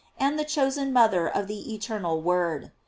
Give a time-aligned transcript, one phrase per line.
[0.17, 2.71] 407 the chosen mother of the Eternal Word.